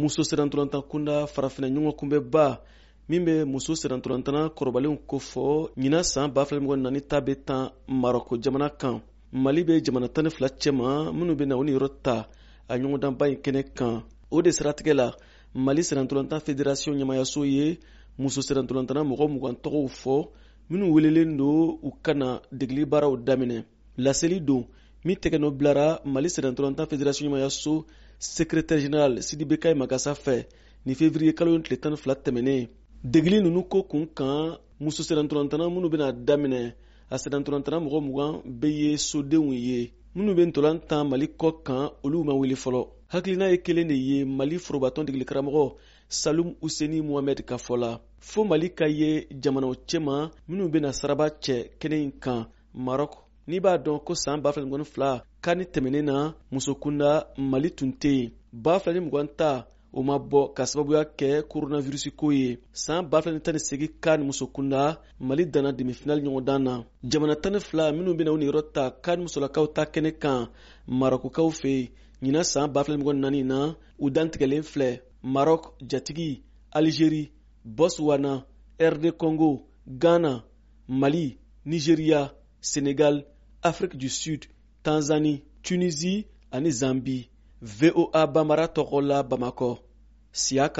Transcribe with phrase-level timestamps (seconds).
[0.00, 2.60] muso sirantolanta kunda farafina ɲɔgɔn kunbɛba
[3.08, 5.46] min be muso sirantolantana kɔrɔbalenw kofɔ
[5.80, 6.40] ɲina saan b
[6.84, 7.70] nani ta be tan
[8.02, 9.00] marɔko jamana kan
[9.32, 12.28] mali be jamana tani fila cɛma minw bena o niyɔrɔ ta
[12.68, 15.12] a ɲɔgɔndanba ɲi kɛnɛ kan o de siratigɛ la
[15.54, 17.78] mali sirantolanta federasiɔn ɲamayaso ye
[18.18, 20.28] muso sirantolantana mɔgɔ mugan tɔgɔw fɔ
[20.70, 21.50] minw welelen do
[21.82, 23.64] u kana degili baaraw daminɛ
[23.96, 24.66] laseli don
[25.06, 27.84] min tɛgɛnɔ bilara mali sirantolanta federasiɔn ɲamayaso
[28.18, 30.46] secrétaire général sidi bekayi makasa fɛ
[30.86, 32.68] ni fevriye kalo ni tile tan ni fila tɛmɛnen
[33.12, 36.74] degili nunu ko kun kan muso sɛnɛntolantana minnu bena daminɛ
[37.10, 41.90] a sɛnɛntolantana mɔgɔ mugan be ye sodenw ye minnu be ntolan tan mali kɔ kan
[42.04, 42.82] olu ma wuli fɔlɔ
[43.12, 45.74] hakilina ye kelen de ye mali forobatɔn degelikaramɔgɔ
[46.08, 51.28] salum useni mohamɛd ka fɔ la fɔɔ mali ka ye jamanaw cɛma minw bena saraba
[51.30, 52.46] cɛ kɛnɛ yi kan
[52.76, 55.10] marɔk n'i b'a dɔn ko saan ba fila ni mugani fila
[55.44, 56.16] ka ni tɛmɛnen na
[56.52, 57.10] muso kunda
[57.50, 58.30] mali tun tɛ yen
[58.64, 59.50] ba fila ni mugan ta
[59.92, 62.46] o ma bɔ ka sababuya kɛ koronavirusi ko ye
[62.82, 64.82] saan ba fila ni tan ni segi ka ni muso kunda
[65.28, 66.74] mali danna demifinali ɲɔgɔndan na
[67.10, 70.40] jamana tan ni fila minw bena u niyɔrɔ ta ka ni musolakaw ta kɛnɛ kan
[71.00, 71.86] marɔkukaw fɛ yen
[72.22, 73.58] ɲina saan ba fila ni mugani naani na
[73.98, 74.90] u dantigɛlen filɛ
[75.34, 76.30] marɔk jatigi
[76.76, 77.22] alizeri
[77.76, 78.32] boswana
[78.92, 79.48] rd congo
[80.02, 80.32] ghana
[81.00, 81.26] mali
[81.68, 82.20] nigeriya
[82.60, 83.16] senegal
[83.66, 84.44] Afrique du Sud,
[84.84, 87.22] Tanzanie, Tunisie ani Zambie.
[87.60, 89.78] VOA Bamara tɔgɔ la Bamakɔ.
[90.32, 90.70] Siya